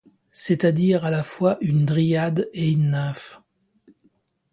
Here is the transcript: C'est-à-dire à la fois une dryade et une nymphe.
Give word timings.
C'est-à-dire 0.31 1.05
à 1.05 1.11
la 1.11 1.21
fois 1.21 1.59
une 1.61 1.85
dryade 1.85 2.49
et 2.53 2.71
une 2.71 2.89
nymphe. 2.89 3.39